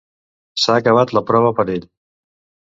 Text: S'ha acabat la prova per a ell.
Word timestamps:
S'ha 0.61 0.77
acabat 0.81 1.15
la 1.17 1.23
prova 1.29 1.53
per 1.61 1.69
a 1.69 1.73
ell. 1.77 1.87